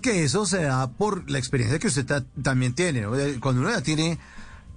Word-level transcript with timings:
Que 0.00 0.24
eso 0.24 0.46
se 0.46 0.62
da 0.62 0.90
por 0.90 1.30
la 1.30 1.38
experiencia 1.38 1.78
que 1.78 1.88
usted 1.88 2.06
ta- 2.06 2.24
también 2.42 2.74
tiene. 2.74 3.02
¿no? 3.02 3.16
Eh, 3.18 3.38
Cuando 3.40 3.60
uno 3.60 3.70
ya 3.70 3.82
tiene 3.82 4.18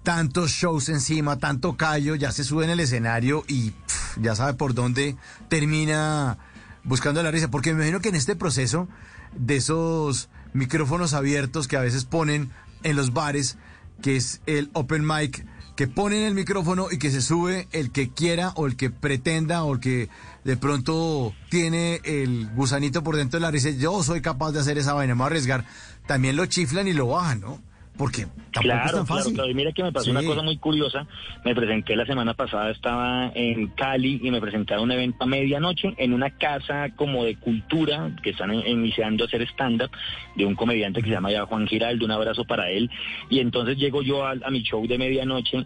tantos 0.03 0.52
shows 0.52 0.90
encima, 0.90 1.38
tanto 1.38 1.77
callo, 1.77 2.16
ya 2.16 2.31
se 2.31 2.44
sube 2.44 2.63
en 2.66 2.70
el 2.71 2.80
escenario 2.80 3.43
y 3.48 3.73
ya 4.21 4.35
sabe 4.35 4.54
por 4.54 4.73
dónde 4.73 5.16
termina 5.49 6.38
buscando 6.84 7.23
la 7.23 7.31
risa. 7.31 7.49
Porque 7.49 7.71
me 7.73 7.77
imagino 7.80 7.99
que 8.02 8.09
en 8.09 8.16
este 8.16 8.35
proceso 8.35 8.88
de 9.35 9.55
esos 9.57 10.30
micrófonos 10.54 11.13
abiertos 11.13 11.68
que 11.68 11.77
a 11.77 11.82
veces 11.82 12.05
ponen 12.05 12.52
en 12.84 12.95
los 12.95 13.13
bares, 13.13 13.57
que 14.02 14.16
es 14.16 14.41
el 14.45 14.70
open 14.73 15.05
mic, 15.05 15.45
que 15.75 15.88
ponen 15.88 16.23
el 16.23 16.34
micrófono 16.34 16.88
y 16.89 16.97
que 16.97 17.11
se 17.11 17.21
sube 17.21 17.67
el 17.71 17.91
que 17.91 18.09
quiera 18.09 18.52
o 18.55 18.65
el 18.65 18.77
que 18.77 18.89
pretenda 18.89 19.63
o 19.63 19.73
el 19.73 19.79
que 19.79 20.09
de 20.43 20.57
pronto 20.57 21.34
tiene 21.49 22.01
el 22.03 22.49
gusanito 22.55 23.03
por 23.03 23.17
dentro 23.17 23.39
de 23.39 23.41
la 23.41 23.51
risa, 23.51 23.70
yo 23.71 24.01
soy 24.03 24.21
capaz 24.21 24.51
de 24.53 24.61
hacer 24.61 24.77
esa 24.77 24.93
vaina, 24.93 25.15
me 25.15 25.20
voy 25.20 25.25
a 25.25 25.27
arriesgar, 25.27 25.65
también 26.07 26.35
lo 26.35 26.45
chiflan 26.45 26.88
y 26.88 26.93
lo 26.93 27.07
bajan, 27.07 27.41
¿no? 27.41 27.61
Porque 27.98 28.23
tampoco 28.23 28.41
es 28.55 28.62
Claro, 28.62 28.79
tan 28.82 28.90
claro, 28.90 29.05
fácil. 29.05 29.34
claro. 29.35 29.49
Y 29.49 29.54
mira 29.54 29.71
que 29.71 29.84
me 29.84 29.91
pasó 29.91 30.05
Sí. 30.05 30.12
una 30.12 30.24
cosa 30.24 30.41
muy 30.41 30.57
curiosa. 30.57 31.07
Me 31.46 31.55
presenté 31.55 31.96
la 31.96 32.05
semana 32.05 32.34
pasada, 32.34 32.71
estaba 32.71 33.32
en 33.34 33.68
Cali 33.68 34.20
y 34.21 34.32
me 34.32 34.41
presenté 34.41 34.74
a 34.74 34.82
un 34.82 34.91
evento 34.91 35.18
a 35.24 35.26
medianoche 35.27 35.93
en 35.98 36.13
una 36.13 36.29
casa 36.32 36.90
como 36.96 37.23
de 37.23 37.35
cultura 37.38 38.12
que 38.21 38.32
están 38.32 38.54
in- 38.54 38.68
iniciando 38.68 39.23
a 39.23 39.27
hacer 39.27 39.41
stand-up 39.43 39.91
de 40.35 40.46
un 40.46 40.55
comediante 40.55 41.01
que 41.01 41.07
se 41.07 41.13
llama 41.16 41.32
ya 41.32 41.46
Juan 41.46 41.68
Giraldo. 41.68 42.05
Un 42.05 42.12
abrazo 42.12 42.43
para 42.46 42.70
él. 42.70 42.90
Y 43.29 43.40
entonces 43.40 43.77
llego 43.77 44.01
yo 44.01 44.26
a, 44.26 44.32
a 44.32 44.49
mi 44.51 44.62
show 44.63 44.85
de 44.88 44.98
medianoche 44.98 45.66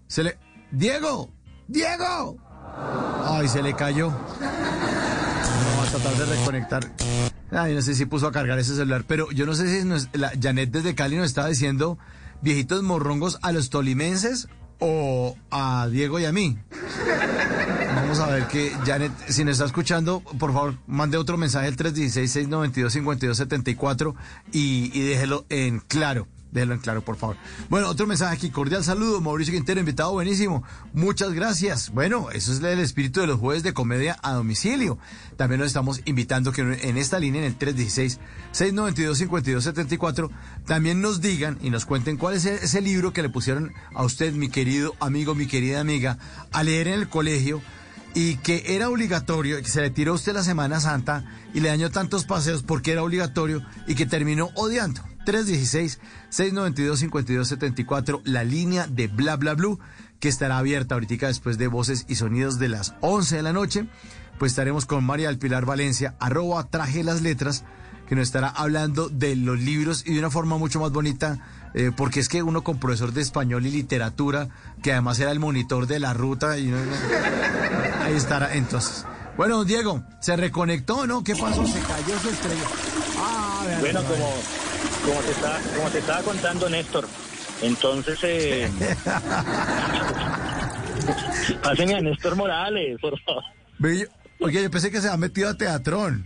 se 0.07 0.23
le, 0.23 0.37
Diego, 0.71 1.29
Diego. 1.67 2.37
Ay, 3.25 3.49
se 3.49 3.61
le 3.61 3.75
cayó. 3.75 4.09
Vamos 4.09 5.87
a 5.87 5.91
tratar 5.97 6.15
de 6.15 6.25
reconectar. 6.37 6.95
Ay, 7.51 7.75
no 7.75 7.81
sé 7.81 7.95
si 7.95 8.05
puso 8.05 8.27
a 8.27 8.31
cargar 8.31 8.57
ese 8.59 8.75
celular, 8.77 9.03
pero 9.05 9.29
yo 9.31 9.45
no 9.45 9.53
sé 9.55 9.67
si 9.81 9.85
nos- 9.85 10.07
la 10.13 10.31
Janet 10.41 10.71
desde 10.71 10.95
Cali 10.95 11.17
nos 11.17 11.25
estaba 11.27 11.49
diciendo 11.49 11.97
viejitos 12.41 12.81
morrongos 12.81 13.39
a 13.41 13.51
los 13.51 13.69
tolimenses 13.69 14.47
o 14.81 15.37
a 15.51 15.87
Diego 15.89 16.19
y 16.19 16.25
a 16.25 16.33
mí. 16.33 16.57
Vamos 17.95 18.19
a 18.19 18.27
ver 18.27 18.47
que 18.47 18.71
Janet, 18.85 19.13
si 19.29 19.45
nos 19.45 19.53
está 19.53 19.63
escuchando, 19.65 20.21
por 20.39 20.51
favor, 20.51 20.75
mande 20.87 21.17
otro 21.17 21.37
mensaje 21.37 21.67
al 21.67 21.77
316-692-5274 21.77 24.13
y, 24.51 24.91
y 24.93 25.01
déjelo 25.03 25.45
en 25.49 25.79
claro. 25.79 26.27
Déjelo 26.51 26.73
en 26.73 26.79
claro, 26.79 27.01
por 27.01 27.15
favor. 27.15 27.37
Bueno, 27.69 27.87
otro 27.87 28.07
mensaje 28.07 28.35
aquí. 28.35 28.49
Cordial 28.49 28.83
saludo, 28.83 29.21
Mauricio 29.21 29.53
Quintero, 29.53 29.79
invitado 29.79 30.11
buenísimo. 30.11 30.63
Muchas 30.93 31.31
gracias. 31.33 31.91
Bueno, 31.91 32.29
eso 32.31 32.51
es 32.51 32.59
el 32.61 32.79
espíritu 32.79 33.21
de 33.21 33.27
los 33.27 33.39
jueves 33.39 33.63
de 33.63 33.73
comedia 33.73 34.17
a 34.21 34.33
domicilio. 34.33 34.97
También 35.37 35.59
los 35.61 35.67
estamos 35.67 36.01
invitando 36.03 36.51
que 36.51 36.61
en 36.61 36.97
esta 36.97 37.19
línea, 37.19 37.39
en 37.41 37.47
el 37.47 37.57
316-692-5274, 38.53 40.29
también 40.65 40.99
nos 40.99 41.21
digan 41.21 41.57
y 41.61 41.69
nos 41.69 41.85
cuenten 41.85 42.17
cuál 42.17 42.35
es 42.35 42.43
ese 42.45 42.81
libro 42.81 43.13
que 43.13 43.21
le 43.21 43.29
pusieron 43.29 43.71
a 43.95 44.03
usted, 44.03 44.33
mi 44.33 44.49
querido 44.49 44.93
amigo, 44.99 45.35
mi 45.35 45.47
querida 45.47 45.79
amiga, 45.79 46.17
a 46.51 46.63
leer 46.63 46.89
en 46.89 46.95
el 46.95 47.07
colegio 47.07 47.61
y 48.13 48.35
que 48.37 48.75
era 48.75 48.89
obligatorio, 48.89 49.57
que 49.61 49.69
se 49.69 49.79
le 49.79 49.89
tiró 49.89 50.11
a 50.11 50.15
usted 50.15 50.33
la 50.33 50.43
Semana 50.43 50.81
Santa 50.81 51.23
y 51.53 51.61
le 51.61 51.69
dañó 51.69 51.91
tantos 51.91 52.25
paseos 52.25 52.61
porque 52.61 52.91
era 52.91 53.03
obligatorio 53.03 53.65
y 53.87 53.95
que 53.95 54.05
terminó 54.05 54.49
odiando. 54.55 55.01
316-692-5274, 55.31 58.21
la 58.25 58.43
línea 58.43 58.87
de 58.87 59.07
Bla 59.07 59.37
Bla 59.37 59.53
Blue, 59.53 59.79
que 60.19 60.29
estará 60.29 60.57
abierta 60.57 60.95
ahorita 60.95 61.27
después 61.27 61.57
de 61.57 61.67
voces 61.67 62.05
y 62.07 62.15
sonidos 62.15 62.59
de 62.59 62.69
las 62.69 62.93
11 63.01 63.37
de 63.37 63.43
la 63.43 63.53
noche. 63.53 63.87
Pues 64.37 64.51
estaremos 64.51 64.85
con 64.85 65.03
María 65.03 65.29
del 65.29 65.37
Pilar 65.37 65.65
Valencia, 65.65 66.15
arroba 66.19 66.67
traje 66.67 67.03
las 67.03 67.21
letras, 67.21 67.63
que 68.07 68.15
nos 68.15 68.27
estará 68.27 68.49
hablando 68.49 69.07
de 69.07 69.35
los 69.35 69.59
libros 69.59 70.03
y 70.05 70.13
de 70.13 70.19
una 70.19 70.29
forma 70.29 70.57
mucho 70.57 70.79
más 70.81 70.91
bonita, 70.91 71.39
eh, 71.73 71.91
porque 71.95 72.19
es 72.19 72.27
que 72.27 72.43
uno 72.43 72.63
con 72.63 72.79
profesor 72.79 73.13
de 73.13 73.21
español 73.21 73.65
y 73.65 73.71
literatura, 73.71 74.49
que 74.83 74.91
además 74.91 75.19
era 75.19 75.31
el 75.31 75.39
monitor 75.39 75.87
de 75.87 75.99
la 75.99 76.13
ruta, 76.13 76.57
y 76.57 76.73
ahí 78.03 78.15
estará 78.15 78.53
entonces. 78.55 79.05
Bueno, 79.37 79.57
don 79.57 79.67
Diego, 79.67 80.03
¿se 80.19 80.35
reconectó 80.35 81.07
no? 81.07 81.23
¿Qué 81.23 81.35
pasó? 81.35 81.65
Se 81.65 81.79
cayó 81.79 82.19
su 82.19 82.29
estrella. 82.29 82.65
Ah, 83.17 83.65
Bueno, 83.79 84.03
como, 84.03 84.33
como, 85.05 85.19
te 85.21 85.31
estaba, 85.31 85.59
como 85.75 85.89
te 85.89 85.97
estaba 85.99 86.21
contando 86.21 86.69
Néstor, 86.69 87.07
entonces 87.61 88.19
eh, 88.23 88.71
pásenme 91.63 91.95
a 91.95 92.01
Néstor 92.01 92.35
Morales, 92.35 92.99
por 93.01 93.19
favor. 93.21 93.43
Oye, 94.43 94.63
yo 94.63 94.71
pensé 94.71 94.89
que 94.91 94.99
se 95.01 95.07
había 95.07 95.17
metido 95.17 95.49
a 95.49 95.53
teatrón. 95.55 96.25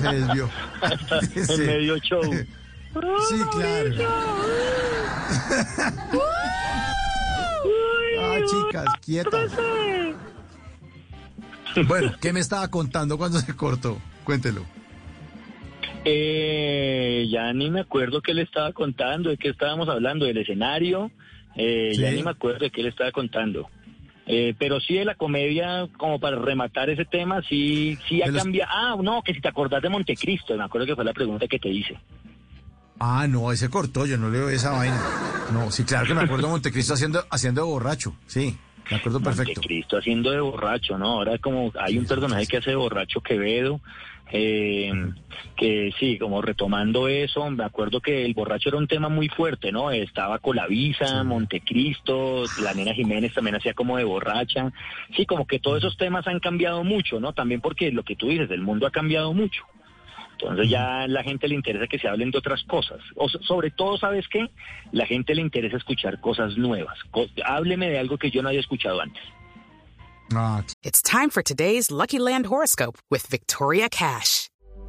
Se 0.00 0.08
desvió. 0.08 0.48
en 1.34 1.46
Sí. 1.46 1.56
medio 1.58 1.98
show. 1.98 2.22
Sí, 3.28 3.42
claro. 3.52 3.90
Ah, 8.18 8.38
chicas, 8.48 8.86
quietas. 9.04 9.52
Bueno, 11.86 12.12
¿qué 12.20 12.32
me 12.32 12.40
estaba 12.40 12.68
contando 12.68 13.18
cuando 13.18 13.38
se 13.40 13.54
cortó? 13.54 13.98
Cuéntelo. 14.24 14.64
Eh, 16.08 17.26
ya 17.28 17.52
ni 17.52 17.68
me 17.68 17.80
acuerdo 17.80 18.22
qué 18.22 18.32
le 18.32 18.42
estaba 18.42 18.72
contando, 18.72 19.28
de 19.28 19.36
qué 19.36 19.48
estábamos 19.48 19.88
hablando, 19.88 20.24
del 20.24 20.38
escenario, 20.38 21.10
eh, 21.56 21.90
ya 21.96 22.12
ni 22.12 22.22
me 22.22 22.30
acuerdo 22.30 22.60
de 22.60 22.70
qué 22.70 22.84
le 22.84 22.90
estaba 22.90 23.10
contando. 23.10 23.68
Eh, 24.24 24.54
pero 24.56 24.78
sí 24.78 24.94
de 24.94 25.04
la 25.04 25.16
comedia, 25.16 25.88
como 25.98 26.20
para 26.20 26.36
rematar 26.38 26.90
ese 26.90 27.06
tema, 27.06 27.42
sí, 27.42 27.98
sí 28.08 28.22
ha 28.22 28.32
cambiado. 28.32 28.70
Ah, 28.72 28.96
no, 29.02 29.20
que 29.22 29.34
si 29.34 29.40
te 29.40 29.48
acordás 29.48 29.82
de 29.82 29.88
Montecristo, 29.88 30.56
me 30.56 30.62
acuerdo 30.62 30.86
que 30.86 30.94
fue 30.94 31.04
la 31.04 31.12
pregunta 31.12 31.48
que 31.48 31.58
te 31.58 31.70
hice. 31.70 31.98
Ah, 33.00 33.26
no, 33.28 33.50
ese 33.50 33.68
cortó, 33.68 34.06
yo 34.06 34.16
no 34.16 34.30
leo 34.30 34.48
esa 34.48 34.70
vaina. 34.70 35.02
No, 35.52 35.72
sí, 35.72 35.82
claro 35.82 36.06
que 36.06 36.14
me 36.14 36.22
acuerdo 36.22 36.46
de 36.46 36.52
Montecristo 36.52 36.94
haciendo, 36.94 37.24
haciendo 37.30 37.66
borracho, 37.66 38.16
sí. 38.26 38.56
De 38.90 38.96
acuerdo, 38.96 39.20
perfecto. 39.20 39.60
Cristo 39.60 39.98
haciendo 39.98 40.30
de 40.30 40.40
borracho, 40.40 40.98
¿no? 40.98 41.06
Ahora 41.06 41.38
como 41.38 41.72
hay 41.78 41.98
un 41.98 42.06
personaje 42.06 42.46
que 42.46 42.58
hace 42.58 42.70
de 42.70 42.76
borracho 42.76 43.20
Quevedo, 43.20 43.80
eh, 44.32 44.92
que 45.56 45.92
sí, 45.98 46.18
como 46.18 46.42
retomando 46.42 47.08
eso, 47.08 47.48
me 47.50 47.64
acuerdo 47.64 48.00
que 48.00 48.24
el 48.24 48.34
borracho 48.34 48.70
era 48.70 48.78
un 48.78 48.88
tema 48.88 49.08
muy 49.08 49.28
fuerte, 49.28 49.70
¿no? 49.70 49.90
Estaba 49.90 50.38
Colavisa, 50.38 51.22
Montecristo, 51.22 52.44
la 52.62 52.74
nena 52.74 52.92
Jiménez 52.92 53.32
también 53.34 53.56
hacía 53.56 53.74
como 53.74 53.96
de 53.96 54.04
borracha. 54.04 54.72
Sí, 55.16 55.26
como 55.26 55.46
que 55.46 55.60
todos 55.60 55.78
esos 55.78 55.96
temas 55.96 56.26
han 56.26 56.40
cambiado 56.40 56.82
mucho, 56.82 57.20
¿no? 57.20 57.32
También 57.32 57.60
porque 57.60 57.92
lo 57.92 58.02
que 58.02 58.16
tú 58.16 58.28
dices, 58.28 58.50
el 58.50 58.62
mundo 58.62 58.86
ha 58.86 58.90
cambiado 58.90 59.32
mucho. 59.32 59.62
Entonces 60.38 60.68
ya 60.68 61.02
a 61.02 61.08
la 61.08 61.22
gente 61.22 61.48
le 61.48 61.54
interesa 61.54 61.86
que 61.86 61.98
se 61.98 62.08
hablen 62.08 62.30
de 62.30 62.38
otras 62.38 62.62
cosas. 62.64 63.00
O 63.16 63.28
sobre 63.28 63.70
todo, 63.70 63.96
¿sabes 63.96 64.26
qué? 64.28 64.50
La 64.92 65.06
gente 65.06 65.34
le 65.34 65.42
interesa 65.42 65.76
escuchar 65.76 66.20
cosas 66.20 66.56
nuevas. 66.56 66.98
hábleme 67.44 67.88
de 67.88 67.98
algo 67.98 68.18
que 68.18 68.30
yo 68.30 68.42
no 68.42 68.48
había 68.48 68.60
escuchado 68.60 69.00
antes. 69.00 69.22
Ah, 70.34 70.62
it's 70.82 71.00
time 71.00 71.30
for 71.30 71.42
today's 71.42 71.90
Lucky 71.90 72.18
Land 72.18 72.46
horoscope 72.46 72.98
with 73.10 73.26
Victoria 73.28 73.88
Cash. 73.88 74.48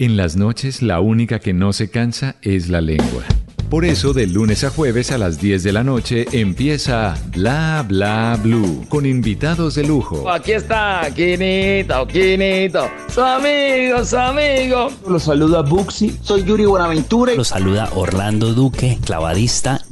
En 0.00 0.16
las 0.16 0.34
noches, 0.34 0.80
la 0.80 0.98
única 1.00 1.40
que 1.40 1.52
no 1.52 1.74
se 1.74 1.90
cansa 1.90 2.36
es 2.40 2.70
la 2.70 2.80
lengua. 2.80 3.22
Por 3.68 3.84
eso, 3.84 4.14
de 4.14 4.26
lunes 4.26 4.64
a 4.64 4.70
jueves 4.70 5.12
a 5.12 5.18
las 5.18 5.38
10 5.42 5.62
de 5.62 5.72
la 5.72 5.84
noche 5.84 6.24
empieza 6.32 7.14
Bla 7.26 7.84
Bla 7.86 8.38
Blue 8.42 8.86
con 8.88 9.04
invitados 9.04 9.74
de 9.74 9.84
lujo. 9.84 10.30
Aquí 10.30 10.52
está, 10.52 11.06
Quinito, 11.14 12.06
Quinito, 12.06 12.88
su 13.12 13.20
amigo, 13.20 14.02
su 14.06 14.16
amigo. 14.16 14.90
Los 15.06 15.24
saluda 15.24 15.60
Buxi, 15.60 16.18
soy 16.22 16.44
Yuri 16.44 16.64
Buenaventura. 16.64 17.34
Los 17.34 17.48
saluda 17.48 17.90
Orlando 17.94 18.54
Duque, 18.54 18.98
clavadista. 19.04 19.82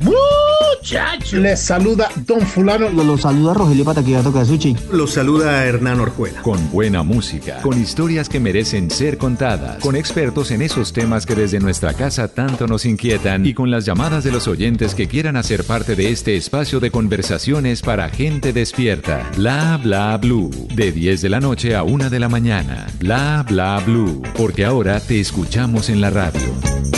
Muchacho. 0.78 1.38
Les 1.38 1.60
saluda 1.60 2.08
Don 2.26 2.40
Fulano. 2.40 2.88
Los 2.90 3.22
saluda 3.22 3.54
Rogelio 3.54 3.84
Pataquigato 3.84 4.32
Casuchi. 4.32 4.76
Los 4.92 5.12
saluda 5.12 5.64
Hernán 5.64 6.00
Orjuela. 6.00 6.40
Con 6.42 6.70
buena 6.70 7.02
música, 7.02 7.60
con 7.62 7.80
historias 7.80 8.28
que 8.28 8.40
merecen 8.40 8.90
ser 8.90 9.18
contadas, 9.18 9.78
con 9.82 9.96
expertos 9.96 10.50
en 10.50 10.62
esos 10.62 10.92
temas 10.92 11.26
que 11.26 11.34
desde 11.34 11.58
nuestra 11.58 11.94
casa 11.94 12.28
tanto 12.28 12.66
nos 12.66 12.86
inquietan 12.86 13.44
y 13.44 13.54
con 13.54 13.70
las 13.70 13.84
llamadas 13.84 14.24
de 14.24 14.30
los 14.30 14.46
oyentes 14.46 14.94
que 14.94 15.08
quieran 15.08 15.36
hacer 15.36 15.64
parte 15.64 15.96
de 15.96 16.10
este 16.10 16.36
espacio 16.36 16.80
de 16.80 16.90
conversaciones 16.90 17.82
para 17.82 18.08
gente 18.08 18.52
despierta. 18.52 19.28
Bla 19.36 19.80
bla 19.82 20.16
blue. 20.16 20.50
De 20.74 20.92
10 20.92 21.22
de 21.22 21.28
la 21.28 21.40
noche 21.40 21.74
a 21.74 21.82
1 21.82 22.08
de 22.08 22.20
la 22.20 22.28
mañana. 22.28 22.86
Bla 23.00 23.44
bla 23.48 23.82
blue. 23.84 24.22
Porque 24.36 24.64
ahora 24.64 25.00
te 25.00 25.18
escuchamos 25.20 25.88
en 25.88 26.00
la 26.00 26.10
radio. 26.10 26.97